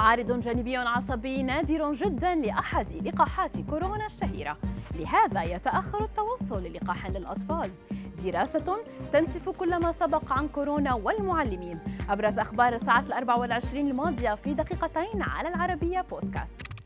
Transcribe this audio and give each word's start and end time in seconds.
عارض 0.00 0.40
جانبي 0.40 0.76
عصبي 0.76 1.42
نادر 1.42 1.92
جدا 1.92 2.34
لأحد 2.34 2.92
لقاحات 2.92 3.60
كورونا 3.60 4.06
الشهيرة. 4.06 4.56
لهذا 4.98 5.42
يتأخر 5.42 6.04
التوصل 6.04 6.62
للقاح 6.62 7.06
للأطفال. 7.06 7.70
دراسة 8.24 8.76
تنسف 9.12 9.48
كل 9.48 9.80
ما 9.80 9.92
سبق 9.92 10.32
عن 10.32 10.48
كورونا 10.48 10.94
والمعلمين. 10.94 11.80
أبرز 12.10 12.38
أخبار 12.38 12.74
الساعة 12.74 13.00
الأربع 13.00 13.34
والعشرين 13.34 13.90
الماضية 13.90 14.34
في 14.34 14.54
دقيقتين 14.54 15.22
على 15.22 15.48
العربية 15.48 16.00
بودكاست. 16.00 16.79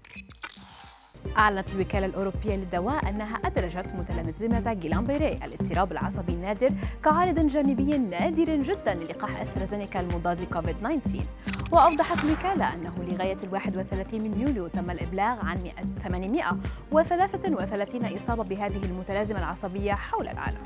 أعلنت 1.39 1.75
الوكالة 1.75 2.07
الأوروبية 2.07 2.57
للدواء 2.57 3.09
أنها 3.09 3.37
أدرجت 3.45 3.95
متلازمة 3.95 4.73
جيلامبيري 4.73 5.29
الاضطراب 5.29 5.93
العصبي 5.93 6.33
النادر 6.33 6.71
كعارض 7.05 7.47
جانبي 7.47 7.99
نادر 7.99 8.57
جدا 8.63 8.95
للقاح 8.95 9.41
أسترازينيكا 9.41 10.01
المضاد 10.01 10.41
لكوفيد 10.41 10.77
19 10.83 11.23
وأوضحت 11.73 12.25
الوكالة 12.25 12.75
أنه 12.75 12.95
لغاية 12.99 13.37
ال 13.45 13.53
31 13.53 14.21
من 14.21 14.41
يوليو 14.41 14.69
تم 14.69 14.91
الإبلاغ 14.91 15.39
عن 15.47 15.59
833 16.03 18.17
إصابة 18.17 18.45
بهذه 18.45 18.85
المتلازمة 18.85 19.39
العصبية 19.39 19.93
حول 19.93 20.29
العالم. 20.29 20.59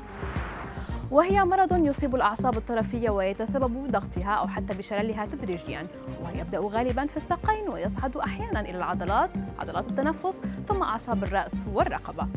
وهي 1.11 1.45
مرض 1.45 1.85
يصيب 1.85 2.15
الأعصاب 2.15 2.57
الطرفية 2.57 3.09
ويتسبب 3.09 3.87
بضغطها 3.87 4.33
أو 4.33 4.47
حتى 4.47 4.77
بشللها 4.77 5.25
تدريجيا. 5.25 5.83
ويبدأ 6.25 6.59
غالبا 6.59 7.05
في 7.05 7.17
الساقين 7.17 7.69
ويصعد 7.69 8.17
أحيانا 8.17 8.59
إلى 8.59 8.77
العضلات 8.77 9.29
عضلات 9.59 9.87
التنفس 9.87 10.41
ثم 10.67 10.81
أعصاب 10.83 11.23
الرأس 11.23 11.53
والرقبة. 11.73 12.27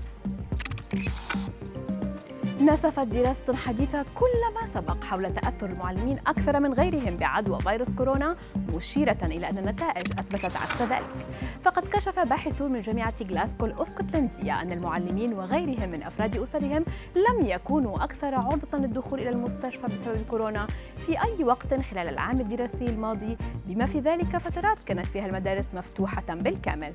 نسفت 2.62 3.06
دراسة 3.06 3.56
حديثة 3.56 4.02
كل 4.14 4.54
ما 4.60 4.66
سبق 4.66 5.04
حول 5.04 5.34
تأثر 5.34 5.66
المعلمين 5.66 6.18
أكثر 6.18 6.60
من 6.60 6.74
غيرهم 6.74 7.16
بعدوى 7.16 7.60
فيروس 7.60 7.90
كورونا 7.90 8.36
مشيرة 8.76 9.18
إلى 9.22 9.50
أن 9.50 9.58
النتائج 9.58 10.12
أثبتت 10.18 10.56
عكس 10.56 10.82
ذلك. 10.82 11.26
فقد 11.62 11.88
كشف 11.88 12.18
باحثون 12.18 12.72
من 12.72 12.80
جامعة 12.80 13.14
غلاسكو 13.30 13.66
الأسكتلندية 13.66 14.62
أن 14.62 14.72
المعلمين 14.72 15.34
وغيرهم 15.34 15.90
من 15.90 16.02
أفراد 16.02 16.36
أسرهم 16.36 16.84
لم 17.16 17.46
يكونوا 17.46 18.04
أكثر 18.04 18.34
عرضة 18.34 18.78
للدخول 18.78 19.20
إلى 19.20 19.30
المستشفى 19.30 19.86
بسبب 19.86 20.22
كورونا 20.30 20.66
في 21.06 21.22
أي 21.22 21.44
وقت 21.44 21.74
خلال 21.74 22.08
العام 22.08 22.40
الدراسي 22.40 22.86
الماضي؟ 22.86 23.36
بما 23.66 23.86
في 23.86 24.00
ذلك 24.00 24.36
فترات 24.36 24.78
كانت 24.86 25.06
فيها 25.06 25.26
المدارس 25.26 25.74
مفتوحة 25.74 26.24
بالكامل. 26.30 26.92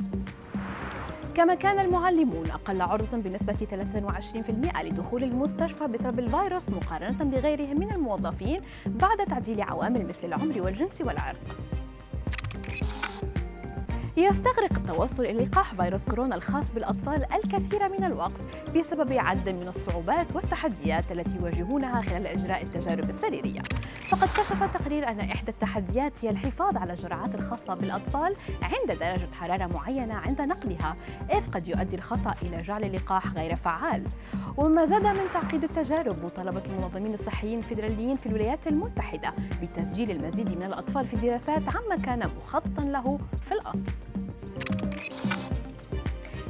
كما 1.38 1.56
كان 1.56 1.80
المعلمون 1.80 2.52
أقل 2.52 2.82
عرضة 2.82 3.18
بنسبة 3.18 3.54
23% 3.54 4.82
لدخول 4.84 5.24
المستشفى 5.24 5.88
بسبب 5.88 6.20
الفيروس 6.20 6.70
مقارنة 6.70 7.24
بغيرهم 7.24 7.80
من 7.80 7.92
الموظفين 7.92 8.62
بعد 8.86 9.18
تعديل 9.18 9.62
عوامل 9.62 10.06
مثل 10.06 10.28
العمر 10.28 10.62
والجنس 10.62 11.02
والعرق. 11.02 11.58
يستغرق 14.18 14.78
التوصل 14.78 15.24
إلى 15.26 15.46
لقاح 15.46 15.74
فيروس 15.74 16.06
كورونا 16.06 16.36
الخاص 16.36 16.72
بالأطفال 16.72 17.34
الكثير 17.34 17.90
من 17.90 18.04
الوقت 18.04 18.42
بسبب 18.76 19.14
عدد 19.14 19.50
من 19.50 19.68
الصعوبات 19.68 20.28
والتحديات 20.36 21.12
التي 21.12 21.36
يواجهونها 21.36 22.02
خلال 22.02 22.28
إجراء 22.28 22.64
التجارب 22.64 23.10
السريرية. 23.10 23.62
فقد 24.10 24.28
كشف 24.28 24.64
تقرير 24.64 25.10
أن 25.10 25.20
إحدى 25.20 25.52
التحديات 25.52 26.26
هي 26.26 26.30
الحفاظ 26.30 26.78
على 26.78 26.94
الجرعات 26.94 27.36
الخاصة 27.36 27.74
بالأطفال 27.74 28.36
عند 28.64 29.00
درجة 29.00 29.30
حرارة 29.34 29.66
معينة 29.66 30.14
عند 30.14 30.42
نقلها 30.42 30.96
إذ 31.32 31.52
قد 31.52 31.68
يؤدي 31.68 31.96
الخطأ 31.96 32.34
إلى 32.42 32.62
جعل 32.62 32.84
اللقاح 32.84 33.28
غير 33.34 33.56
فعال. 33.56 34.04
ومما 34.58 34.86
زاد 34.86 35.06
من 35.08 35.32
تعقيد 35.34 35.64
التجارب 35.64 36.26
مطالبة 36.26 36.64
المنظمين 36.70 37.14
الصحيين 37.14 37.60
الفيدراليين 37.60 38.18
في 38.18 38.26
الولايات 38.26 38.68
المتحدة 38.68 39.34
بتسجيل 39.62 40.12
المزيد 40.12 40.58
من 40.58 40.64
الأطفال 40.64 41.08
في 41.08 41.16
دراسات 41.16 41.64
عما 41.76 41.96
كان 42.04 42.30
مخططا 42.38 42.82
له 42.82 43.20
في 43.42 43.52
الأصل. 43.52 43.92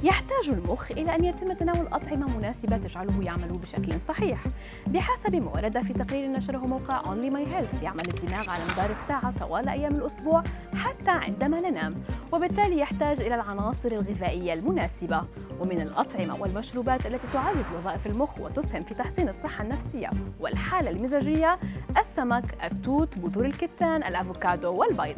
يحتاج 0.04 0.50
المخ 0.50 0.92
إلى 0.92 1.16
أن 1.16 1.26
يتم 1.26 1.54
تناول 1.54 1.88
أطعمة 1.88 2.38
مناسبة 2.38 2.78
تجعله 2.78 3.24
يعمل 3.24 3.48
بشكل 3.48 4.02
صحيح. 4.02 4.44
بحسب 4.88 5.36
ما 5.36 5.52
ورد 5.52 5.82
في 5.82 5.94
تقرير 5.94 6.32
نشره 6.32 6.58
موقع 6.58 7.02
Only 7.02 7.34
My 7.34 7.54
Health 7.54 7.84
يعمل 7.84 8.08
الدماغ 8.08 8.50
على 8.50 8.64
مدار 8.74 8.92
الساعة 8.92 9.34
طوال 9.40 9.70
أيام 9.70 9.96
الأسبوع 9.96 10.44
حتى 10.76 11.12
عندما 11.12 11.70
ننام 11.70 11.96
وبالتالي 12.32 12.80
يحتاج 12.80 13.22
إلى 13.22 13.36
العناصر 13.36 13.92
الغذائية 13.92 14.54
المناسبة. 14.54 15.24
ومن 15.60 15.82
الأطعمة 15.82 16.42
والمشروبات 16.42 17.06
التي 17.06 17.28
تعزز 17.34 17.66
وظائف 17.78 18.08
المخ 18.08 18.40
وتسهم 18.40 18.84
في 18.84 18.94
تحسين 18.94 19.30
الصحة 19.30 19.64
النفسية 19.64 20.10
والحالة 20.40 20.90
المزاجية 20.90 21.60
السمك، 22.00 22.58
التوت، 22.64 23.20
بذور 23.20 23.46
الكتان، 23.46 24.04
الأفوكادو 24.04 24.74
والبيض. 24.74 25.18